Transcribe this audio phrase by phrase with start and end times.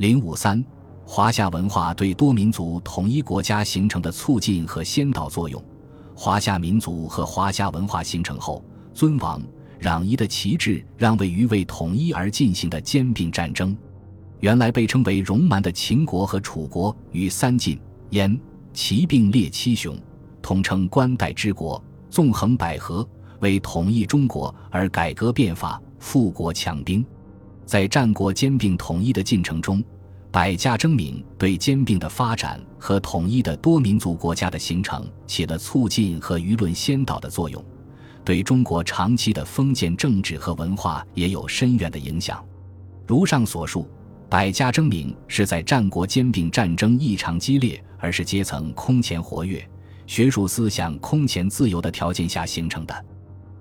[0.00, 0.64] 零五三，
[1.04, 5.62] 华夏文化对多民族统一国家形成的促进和先导作用。
[6.14, 9.42] 华夏民族和华夏文化形成后，尊王
[9.82, 13.76] 攘夷的旗帜让位于为统一而进行的兼并战争。
[14.38, 17.78] 原来被称为戎蛮的秦国和楚国与三晋、
[18.08, 18.40] 燕、
[18.72, 19.94] 齐并列七雄，
[20.40, 23.06] 统称关代之国，纵横捭阖，
[23.40, 27.04] 为统一中国而改革变法、富国强兵。
[27.70, 29.80] 在战国兼并统一的进程中，
[30.32, 37.64] 百家争鸣对兼并的发展和统一的多民族国家的形成起了促进和舆论先导的作用，
[38.24, 42.44] 对中国长期的封建政治和文化也有深远的影响。
[43.06, 43.88] 如上所述。
[44.28, 49.64] 百家争鸣是在战国兼并战争异常激烈，而是阶层空前活跃、
[50.08, 53.04] 学术思想空前自由的条件下形成的。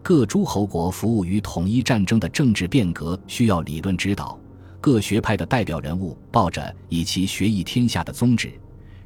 [0.01, 4.39] 各诸侯国服务于统一战争的政治变革需要理论指导，
[4.81, 8.51] 各学派的代表人物抱着以其学益天下的宗旨，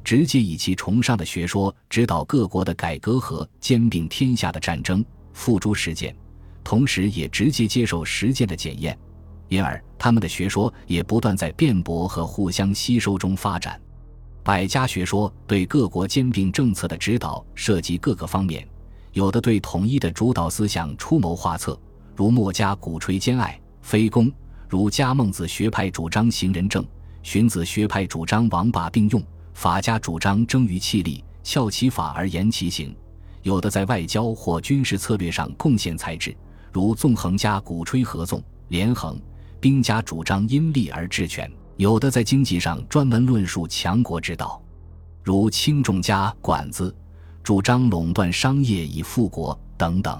[0.02, 6.14] 直接以其崇尚的学说指导各国的改革和兼并天下的战争，付诸实践，
[6.62, 8.96] 同时也直接接受实践的检验。
[9.48, 13.78] 因而，他们的学说也不断在辩驳和互相吸收中发展。
[14.42, 18.66] 百家学说对各国兼并政策的指导涉及各个方面，
[19.14, 21.78] 有的对统一的主导思想出谋划策，
[22.16, 24.26] 如墨家鼓吹兼爱非攻；
[24.68, 26.84] 如家孟子学派主张行仁政，
[27.22, 29.22] 荀子学派主张王霸并用，
[29.54, 32.94] 法家主张争于气力，效其法而言其行。
[33.42, 36.36] 有的在外交或军事策略上贡献才智，
[36.72, 39.16] 如纵横家鼓吹合纵连横。
[39.60, 44.60] 兵家主张因利而治权，有的在经济上专门论述强国之道，
[45.22, 46.94] 如轻重家管子
[47.44, 50.18] 主张垄断商业以富国等等。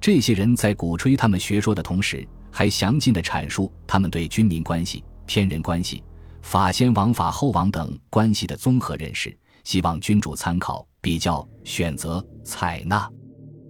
[0.00, 6.02] 这些人在鼓吹他们学说的同时，还详尽地阐述他们对军民关系、天人关系、
[6.40, 13.06] 法先王法后王等关系的综合认识，希望君主参考、比较、选择、采纳。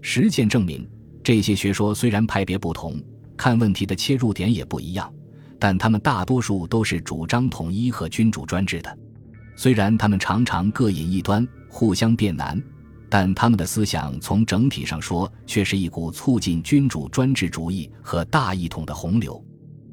[0.00, 0.88] 实践证明，
[1.25, 3.02] 这些学说虽然派别不同。
[3.36, 5.12] 看问题的切入点也不一样，
[5.58, 8.98] 但他们大多数都是主张统一和君主专制的。
[9.56, 12.62] 虽然他们常常各引一端，互相辩难，
[13.19, 19.43] 但他们的思想从整体上说，却是一股促进君主专制主义和大一统的洪流。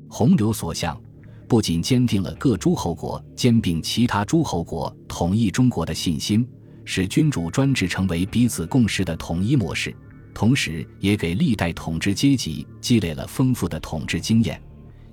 [0.09, 1.01] 洪流所向，
[1.47, 6.45] 不仅坚定了各诸侯国兼并其他诸侯国统一中国的信心，
[6.83, 9.95] 使君主专制成为彼此共识的统一模式。
[10.33, 14.61] 同时，也给历代统治阶级积累了丰富的统治经验，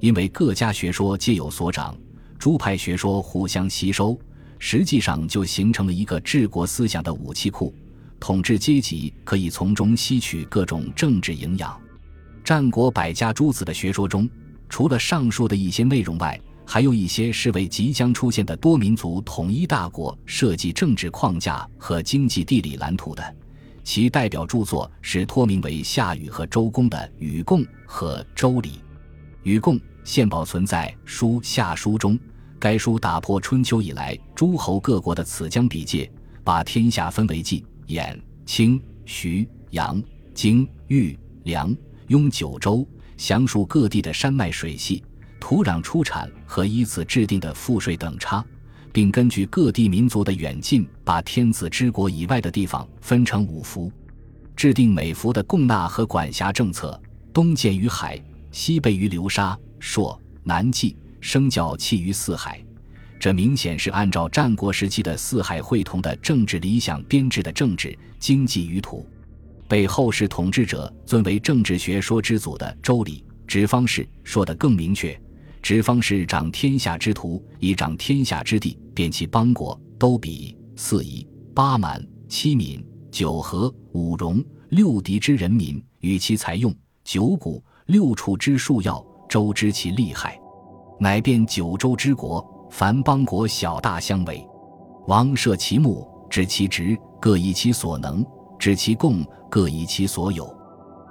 [0.01, 1.97] 因为各家学说皆有所长，
[2.41, 4.19] 诸派学说互相吸收，
[4.59, 7.73] 实际上就形成了一个治国思想的武器库。
[8.21, 11.77] 统治阶级可以从中吸取各种政治营养。
[12.45, 14.29] 战国百家诸子的学说中，
[14.69, 23.37] 除了上述的一些内容外，还有一些是为即将出现的多民族统一大国设计政治框架和经济地理蓝图的。
[23.83, 28.69] 其代表著作是托名为夏禹和周公的《禹贡》和《周礼》。
[29.43, 32.17] 《禹贡》现保存在《书夏书》中，
[32.59, 36.09] 该书打破春秋以来诸侯各国的此疆彼界，
[36.45, 40.03] 把天下分为冀、兖、青、徐、阳、
[40.35, 41.75] 荆、豫、梁、
[42.09, 42.87] 雍九州，
[43.17, 45.03] 详述各地的山脉水系、
[45.39, 48.45] 土壤出产和依次制定的赋税等差。
[48.93, 53.93] 并根据各地民族的远近，把天子之国以外的地方分成五服，
[54.57, 57.01] 制定每服的供纳和管辖政策。
[57.33, 58.21] 东建于海，
[58.51, 62.61] 西备于流沙、朔，南冀，生教弃于四海。
[63.21, 69.07] 这明显是按照战国时期的四海会同的政治理想编制的政治经济舆图。
[69.69, 75.17] 被后世统治者尊为政治学说之祖的《周礼》，直方士说得更明确。
[75.63, 90.41] 直方是掌天下之徒，以掌天下之地，遍其邦国，都比四夷、八蛮、七闽、九合、五戎、六狄之人民，与其采用九谷六畜之数要，周知其利害，
[90.99, 94.47] 乃变九州之国，凡邦国小大相为。
[95.07, 98.25] 王设其目，知其职，各以其所能；
[98.59, 100.49] 知其贡，各以其所有。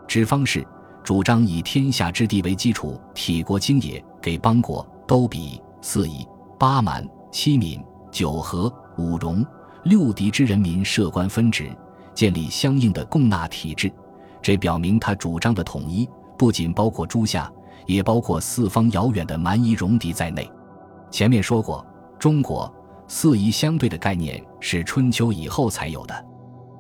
[0.07, 0.65] 指方士
[1.03, 4.03] 主张以天下之地为基础，体国经也。
[4.21, 6.27] 给邦国都比四夷
[6.57, 9.45] 八蛮七闽九合五戎
[9.83, 11.71] 六狄之人民设官分职，
[12.13, 13.89] 建立相应的贡纳体制。
[14.41, 16.05] 这表明他主张的统一
[16.37, 17.49] 不仅包括诸夏，
[17.85, 20.51] 也包括四方遥远的蛮夷戎狄在内。
[21.11, 21.85] 前面说过，
[22.17, 22.71] 中国
[23.07, 26.25] 四夷相对的概念是春秋以后才有的。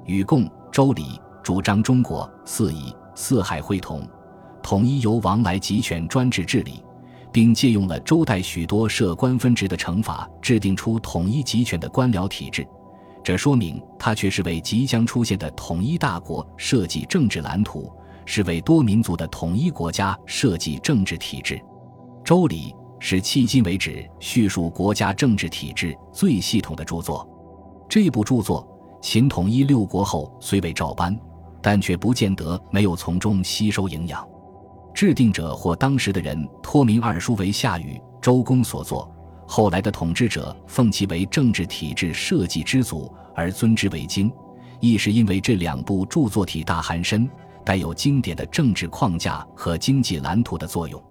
[0.05, 1.03] 禹贡《周礼》
[1.43, 4.07] 主张中国四夷四海会同，
[4.61, 6.83] 统一由王来集权专制治理。
[7.31, 12.65] 并借用了周代许多设官分职的惩罚，制定出统一集权的官僚体制。
[13.23, 17.91] 这说明他却是为即将出现的统一大国设计政治蓝图，
[18.25, 21.55] 是为多民族的统一国家设计政治体制。
[22.23, 27.27] 《周礼》是迄今为止叙述国家政治体制最系统的著作。
[27.87, 28.67] 这部著作，
[29.01, 31.17] 秦统一六国后虽未照搬，
[31.61, 34.27] 但却不见得没有从中吸收营养。
[34.93, 39.09] 制定者或当时的人托名二叔为夏禹、周公所作，
[39.47, 44.31] 后来的统治者奉其为政治体制设计之祖而尊之为经，
[44.79, 47.29] 亦是因为这两部著作体大含深，
[47.63, 51.01] 带有经典的政治框架和经济蓝图的作用。